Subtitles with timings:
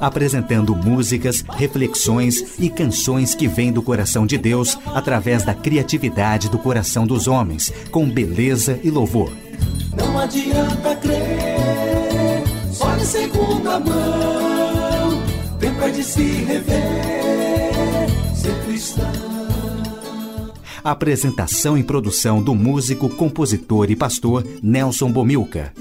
[0.00, 6.58] Apresentando músicas, reflexões e canções que vêm do coração de Deus através da criatividade do
[6.58, 9.32] coração dos homens, com beleza e louvor.
[9.96, 15.22] Não adianta crer, só de segunda mão.
[15.58, 19.28] Tempo é de se rever, ser cristão.
[20.84, 25.72] Apresentação e produção do músico, compositor e pastor Nelson Bomilca.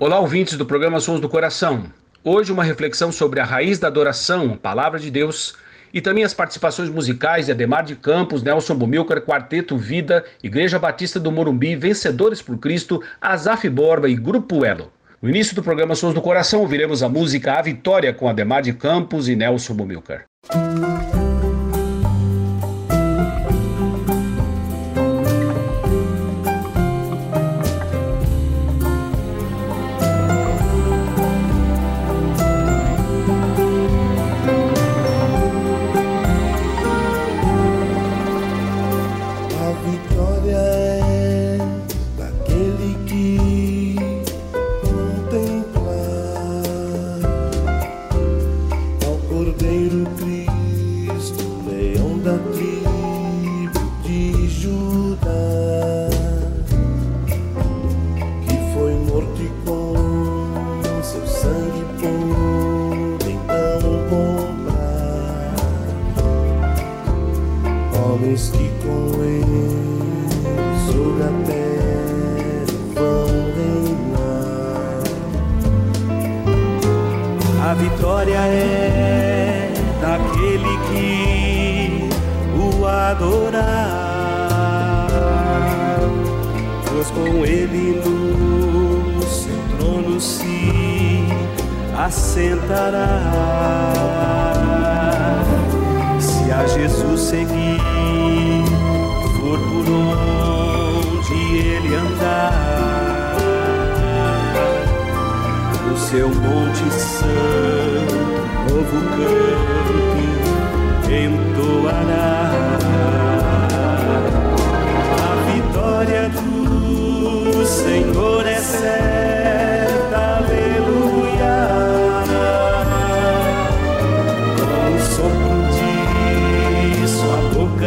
[0.00, 1.84] Olá, ouvintes do programa Sons do Coração.
[2.24, 5.56] Hoje, uma reflexão sobre a raiz da adoração, Palavra de Deus,
[5.92, 11.18] e também as participações musicais de Ademar de Campos, Nelson Bumilcar, Quarteto Vida, Igreja Batista
[11.18, 14.92] do Morumbi, Vencedores por Cristo, Azaf Borba e Grupo Elo.
[15.20, 18.72] No início do programa Sons do Coração, ouviremos a música A Vitória com Ademar de
[18.72, 20.24] Campos e Nelson Bumilcar.
[52.38, 52.71] the
[96.54, 97.80] A Jesus seguir,
[99.40, 103.36] for por onde ele andar.
[105.88, 108.14] No seu monte santo,
[108.68, 110.02] novo canto
[111.12, 112.52] entoará.
[115.18, 119.11] A vitória do Senhor é certa,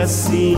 [0.06, 0.56] boca sim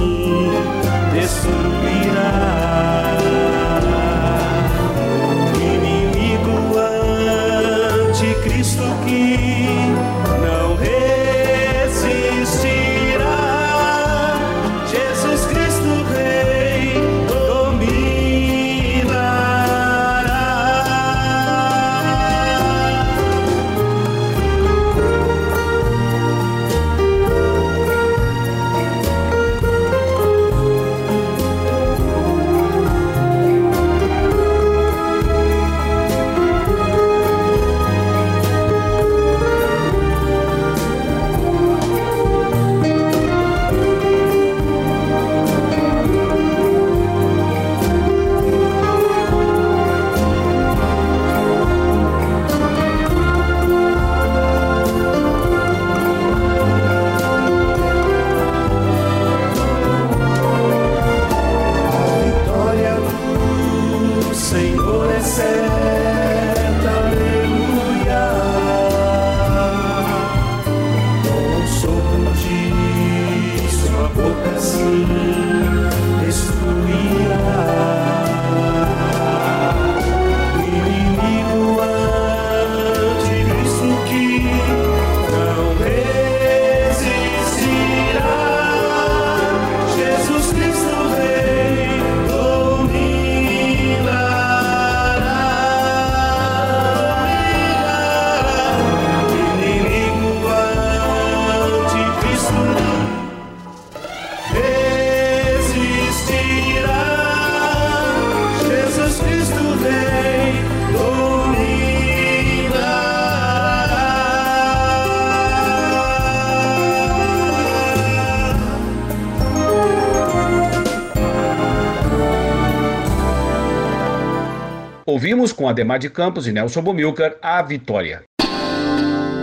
[125.17, 128.21] Ouvimos com Ademar de Campos e Nelson Bomilcar a Vitória.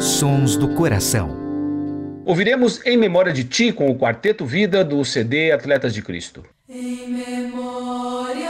[0.00, 1.36] Sons do Coração.
[2.24, 6.44] Ouviremos Em Memória de Ti com o Quarteto Vida do CD Atletas de Cristo.
[6.68, 8.43] Em memória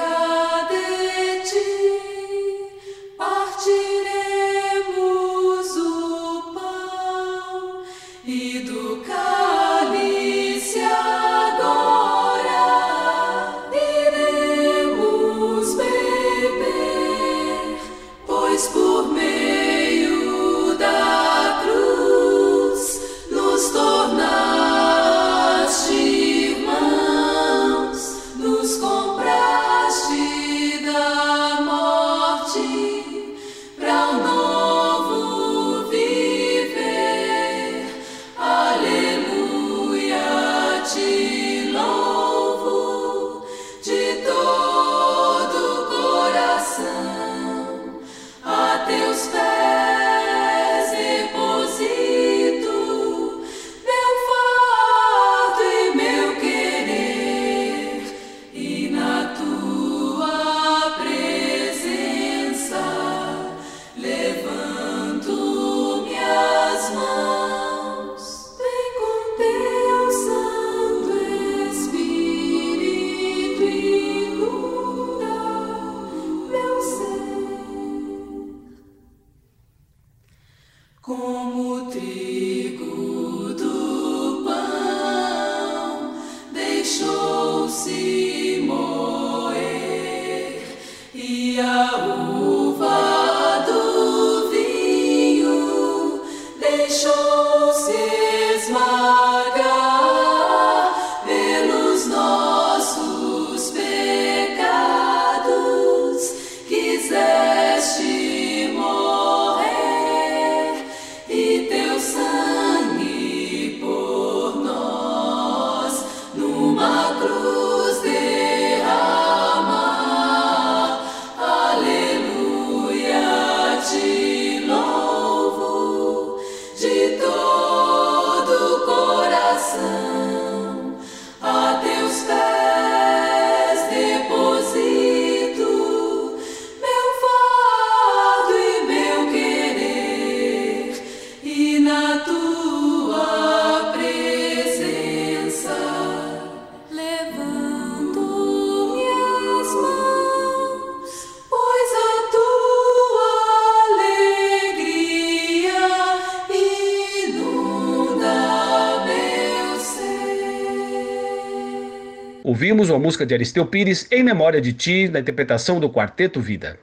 [162.95, 166.79] uma música de Aristeu Pires Em Memória de Ti, na interpretação do Quarteto Vida.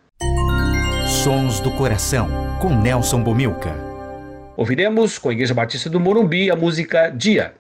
[1.24, 2.30] Sons do Coração,
[2.62, 3.74] com Nelson Bomilca.
[4.58, 7.54] Ouviremos com a Igreja Batista do Morumbi a música Dia.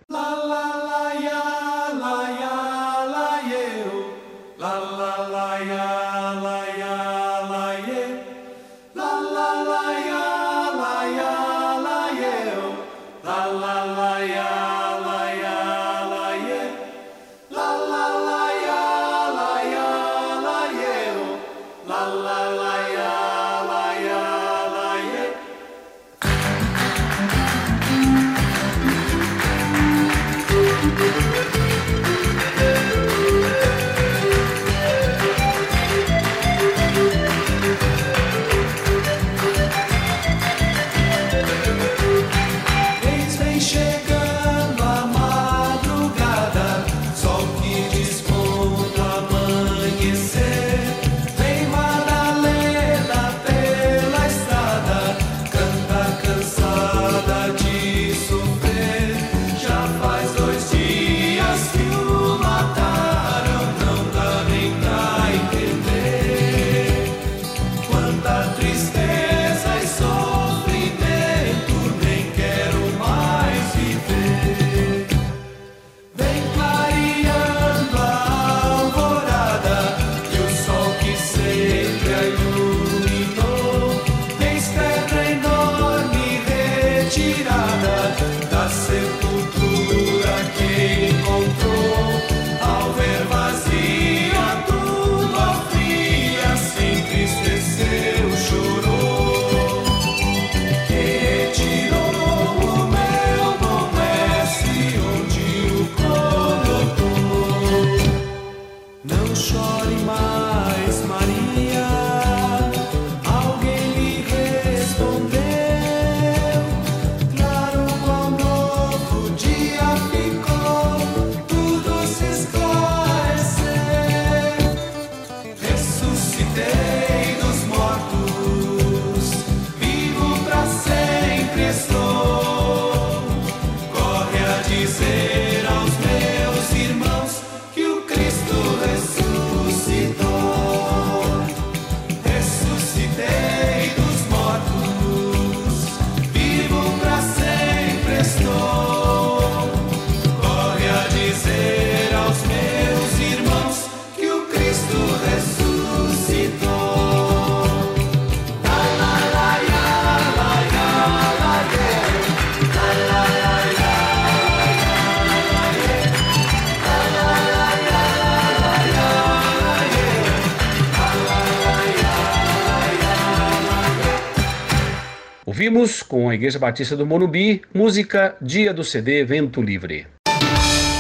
[175.61, 180.07] Ouvimos com a Igreja Batista do Morumbi, música Dia do CD Vento Livre.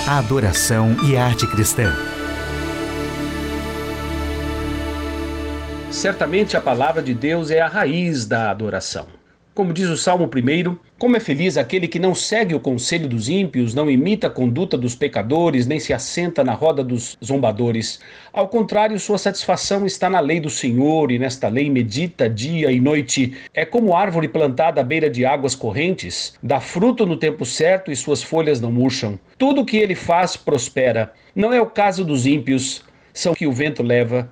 [0.07, 1.91] Adoração e arte cristã.
[5.89, 9.07] Certamente a palavra de Deus é a raiz da adoração.
[9.53, 13.27] Como diz o Salmo 1, como é feliz aquele que não segue o conselho dos
[13.27, 17.99] ímpios, não imita a conduta dos pecadores, nem se assenta na roda dos zombadores.
[18.31, 22.79] Ao contrário, sua satisfação está na lei do Senhor, e nesta lei medita dia e
[22.79, 23.35] noite.
[23.53, 27.95] É como árvore plantada à beira de águas correntes, dá fruto no tempo certo e
[27.95, 29.19] suas folhas não murcham.
[29.37, 31.11] Tudo o que ele faz prospera.
[31.35, 34.31] Não é o caso dos ímpios, são que o vento leva.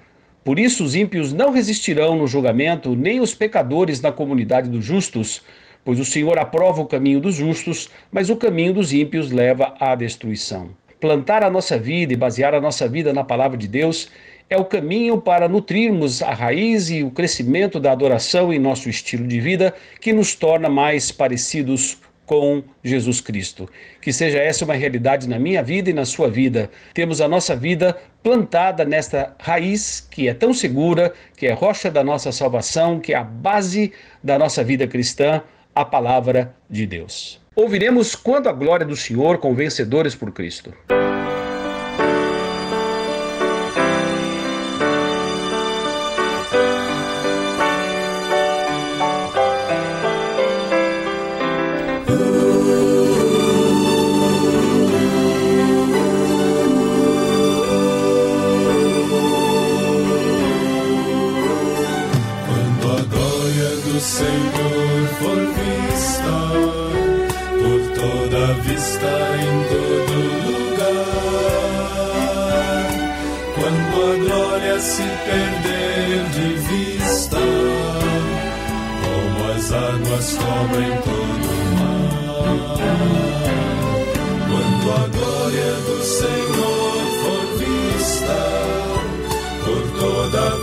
[0.50, 5.44] Por isso, os ímpios não resistirão no julgamento, nem os pecadores na comunidade dos justos,
[5.86, 9.94] pois o Senhor aprova o caminho dos justos, mas o caminho dos ímpios leva à
[9.94, 10.72] destruição.
[11.00, 14.10] Plantar a nossa vida e basear a nossa vida na palavra de Deus
[14.50, 19.28] é o caminho para nutrirmos a raiz e o crescimento da adoração em nosso estilo
[19.28, 22.00] de vida, que nos torna mais parecidos
[22.30, 23.68] com Jesus Cristo.
[24.00, 26.70] Que seja essa uma realidade na minha vida e na sua vida.
[26.94, 32.04] Temos a nossa vida plantada nesta raiz que é tão segura, que é rocha da
[32.04, 33.92] nossa salvação, que é a base
[34.24, 35.42] da nossa vida cristã,
[35.74, 37.42] a palavra de Deus.
[37.56, 40.72] Ouviremos quando a glória do Senhor com vencedores por Cristo.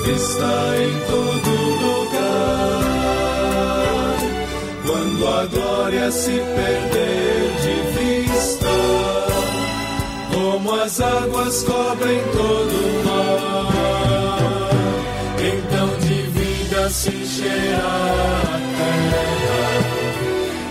[0.07, 1.51] Vista em todo
[1.85, 2.87] lugar.
[4.87, 8.69] Quando a glória se perder de vista,
[10.33, 14.71] como as águas cobrem todo o mar,
[15.39, 17.97] então de vida se encherá
[18.45, 19.77] a terra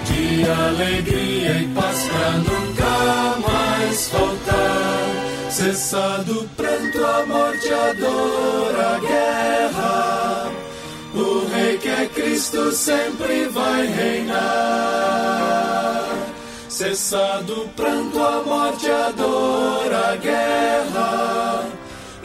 [0.06, 2.94] de alegria e paz pra nunca
[3.46, 4.85] mais faltar.
[5.56, 10.52] Cessado o pranto, a morte, a dor, a guerra.
[11.14, 14.34] O Rei que é Cristo sempre vai reinar.
[16.68, 21.64] Cessado o pranto, a morte, a dor, a guerra.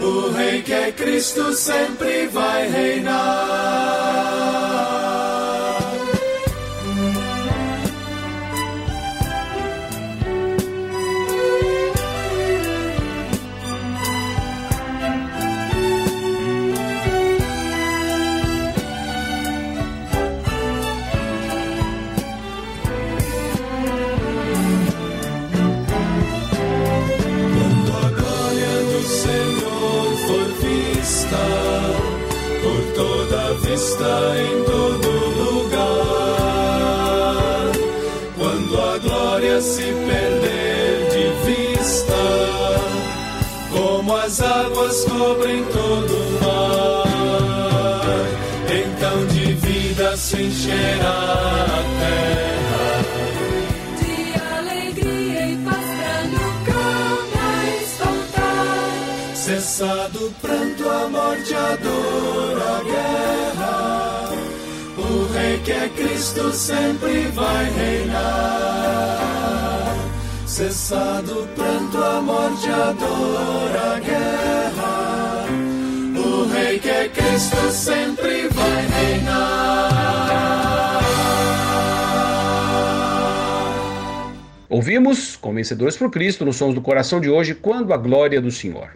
[0.01, 4.10] O Rei que é Cristo sempre vai reinar.
[33.81, 35.09] Vista em todo
[35.43, 35.73] lugar.
[38.37, 42.13] Quando a glória se perder de vista,
[43.73, 47.17] como as águas cobrem todo o mar,
[48.67, 53.03] então de vida se encherá a terra.
[53.99, 54.17] De
[54.59, 56.83] alegria e paz pra nunca
[57.35, 59.35] mais faltar.
[59.35, 61.77] Cessado o pranto, a morte, a
[65.81, 69.17] Rei que é Cristo sempre vai reinar.
[70.47, 75.47] Cessado o pranto, a morte, a dor, a guerra.
[76.19, 79.91] O Rei que é Cristo sempre vai reinar.
[84.69, 88.51] Ouvimos, com Vencedores por Cristo, nos Sons do Coração de hoje, Quando a Glória do
[88.51, 88.91] Senhor.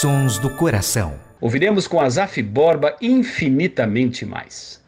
[0.00, 1.20] Sons do coração.
[1.38, 4.82] Ouviremos com Azaf Borba infinitamente mais.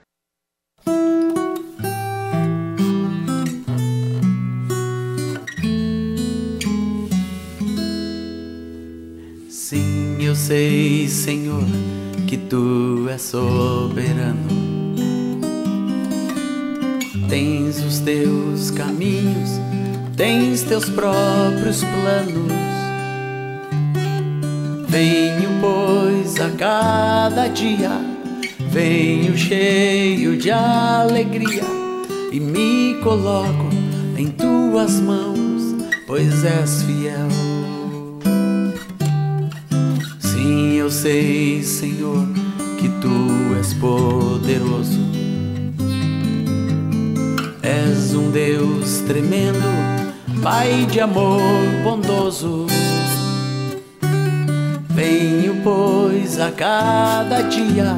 [10.47, 11.65] Sei, Senhor,
[12.26, 14.49] que tu és soberano.
[17.29, 19.61] Tens os teus caminhos,
[20.17, 22.53] tens teus próprios planos.
[24.88, 28.17] Venho, pois, a cada dia
[28.76, 31.65] Venho cheio de alegria
[32.31, 33.71] e me coloco
[34.19, 35.75] em tuas mãos,
[36.07, 37.25] pois és fiel.
[40.87, 42.28] Eu sei, Senhor,
[42.78, 45.00] que tu és poderoso.
[47.61, 49.66] És um Deus tremendo,
[50.45, 51.40] Pai de amor
[51.83, 52.69] bondoso.
[54.90, 57.97] Venho, pois, a cada dia,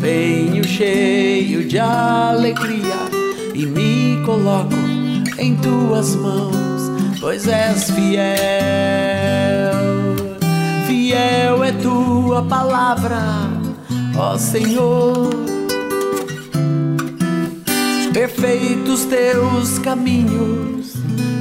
[0.00, 3.04] venho cheio de alegria
[3.54, 4.74] e me coloco
[5.38, 6.90] em tuas mãos,
[7.20, 9.93] pois és fiel.
[11.14, 13.20] Fiel é tua palavra,
[14.18, 15.30] ó Senhor.
[18.12, 20.94] Perfeitos teus caminhos,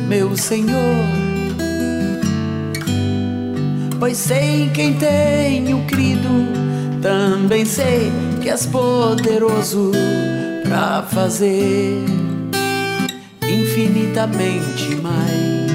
[0.08, 0.78] meu Senhor.
[4.00, 6.30] Pois sei quem tenho crido,
[7.02, 8.12] também sei
[8.44, 9.92] que és poderoso
[10.64, 12.06] para fazer
[13.42, 15.72] infinitamente mais,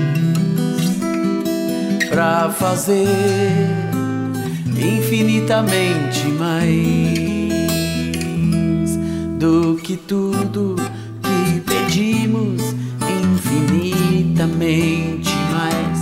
[2.09, 3.88] para fazer
[4.81, 7.29] infinitamente mais
[9.39, 10.77] do que tudo
[11.23, 12.75] que pedimos,
[13.25, 15.99] infinitamente mais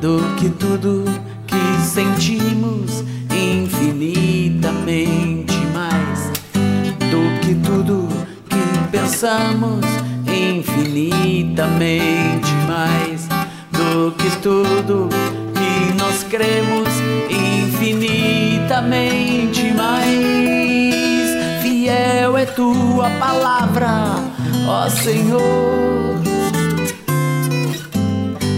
[0.00, 1.04] do que tudo
[1.46, 6.30] que sentimos, infinitamente mais
[7.10, 8.08] do que tudo
[8.48, 9.86] que pensamos,
[10.26, 13.28] infinitamente mais
[13.72, 15.08] do que tudo
[15.54, 16.89] que nós cremos,
[18.80, 21.62] infinitamente mais.
[21.62, 24.14] Fiel é tua palavra,
[24.66, 26.20] ó Senhor.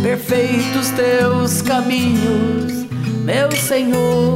[0.02, 2.86] Perfeitos teus caminhos,
[3.24, 4.34] meu Senhor.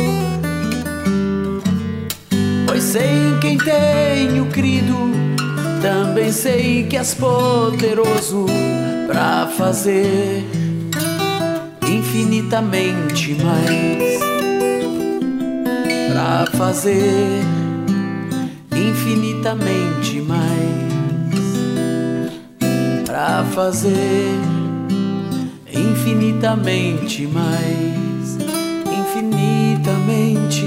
[2.66, 4.96] Pois sei em quem tenho crido,
[5.81, 8.46] também sei que és poderoso
[9.07, 10.44] para fazer
[11.88, 14.26] infinitamente mais.
[16.27, 17.45] Para fazer
[18.75, 20.43] infinitamente mais.
[23.07, 24.33] Para fazer
[25.73, 28.39] infinitamente mais,
[28.93, 30.65] infinitamente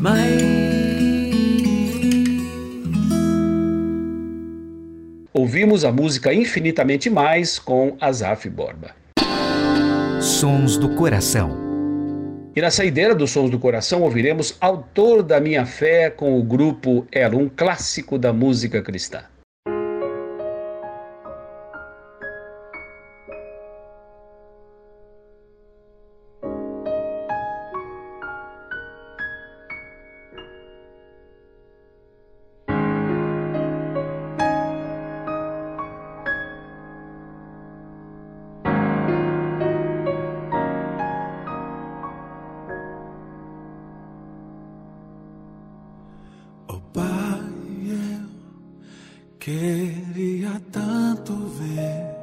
[0.00, 0.46] mais.
[5.34, 8.94] Ouvimos a música Infinitamente Mais com Azaf Borba.
[10.20, 11.65] Sons do Coração.
[12.56, 17.06] E na saideira dos Sons do Coração ouviremos Autor da Minha Fé com o grupo
[17.12, 19.24] Elo, um clássico da música cristã.
[49.46, 52.16] Queria tanto ver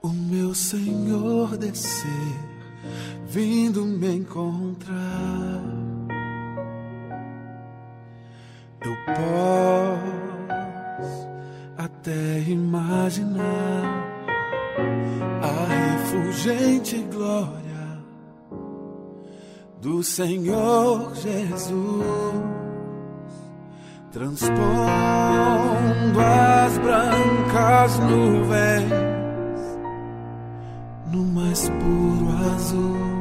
[0.00, 2.38] o meu Senhor descer,
[3.26, 5.64] vindo me encontrar.
[8.82, 11.28] Eu posso
[11.76, 14.06] até imaginar
[15.42, 17.98] a refulgente glória
[19.80, 22.62] do Senhor Jesus,
[24.12, 24.60] transpondo
[26.20, 28.92] as brancas nuvens
[31.10, 33.11] no mais puro azul,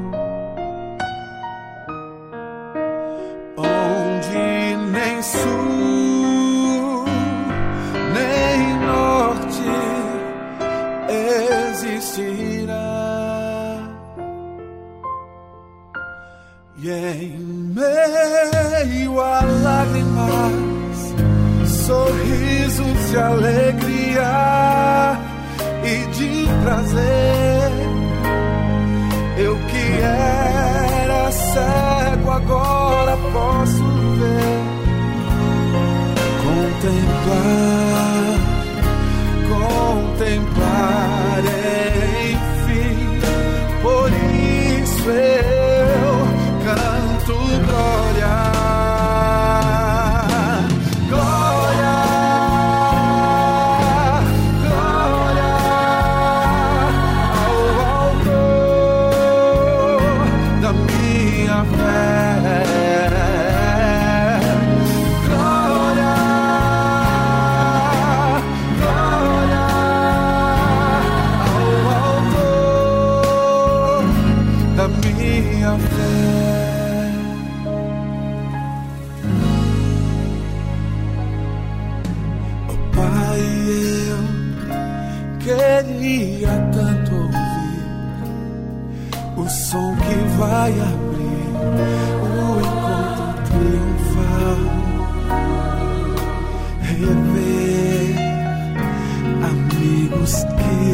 [85.43, 87.41] queria tanto ouvir
[89.37, 91.49] o som que vai abrir
[92.21, 94.59] o encontro triunfal.
[96.81, 98.15] Rever
[99.49, 100.85] amigos que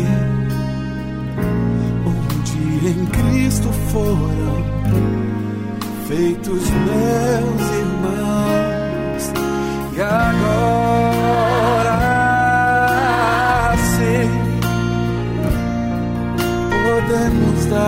[2.07, 4.57] um dia em Cristo foram
[6.07, 7.76] feitos meus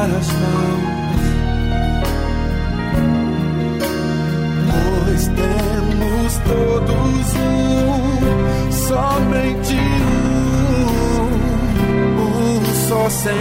[0.05, 1.19] as mãos,
[5.05, 11.27] pois temos todos um, somente um,
[12.21, 13.39] um só Senhor.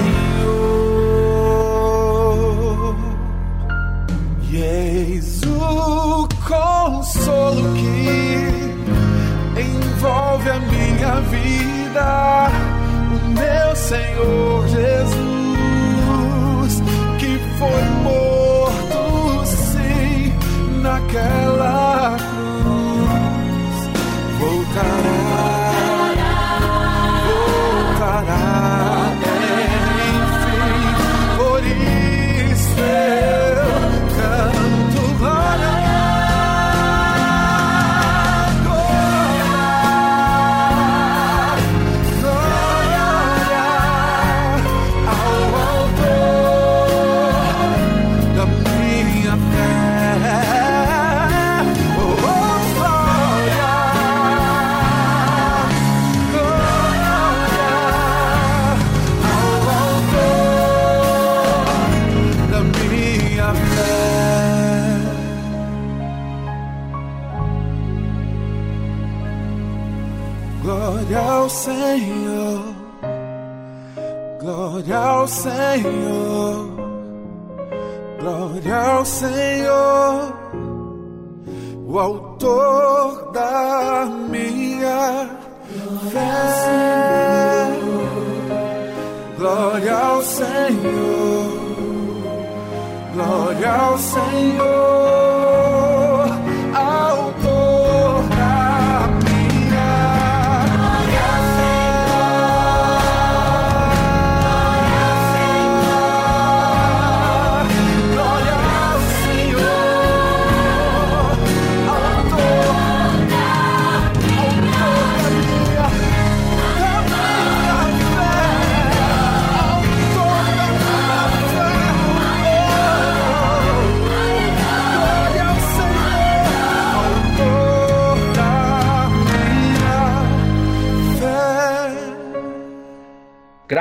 [4.51, 8.75] E eis o consolo que
[9.61, 12.51] envolve a minha vida,
[13.13, 15.28] o meu Senhor Jesus,
[17.79, 20.33] foi morto, sim,
[20.83, 22.17] naquela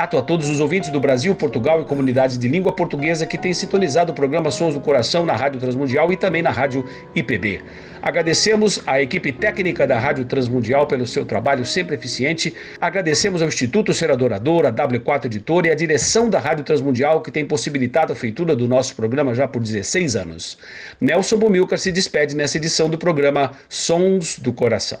[0.08, 3.52] Grato a todos os ouvintes do Brasil, Portugal e comunidades de língua portuguesa que têm
[3.52, 6.82] sintonizado o programa Sons do Coração na Rádio Transmundial e também na Rádio
[7.14, 7.60] IPB.
[8.00, 12.54] Agradecemos à equipe técnica da Rádio Transmundial pelo seu trabalho sempre eficiente.
[12.80, 17.30] Agradecemos ao Instituto Ser Adorador, a W4 Editora e a direção da Rádio Transmundial que
[17.30, 20.56] tem possibilitado a feitura do nosso programa já por 16 anos.
[20.98, 25.00] Nelson Bumilcar se despede nessa edição do programa Sons do Coração.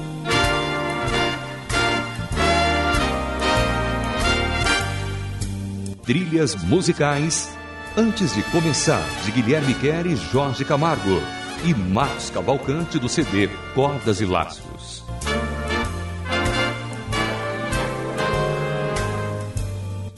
[6.11, 7.49] Trilhas musicais
[7.95, 11.21] Antes de começar, de Guilherme Quer e Jorge Camargo.
[11.63, 15.05] E Marcos Cavalcante do CD Cordas e Laços.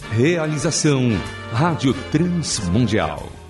[0.10, 1.12] Realização
[1.52, 3.43] Rádio Transmundial.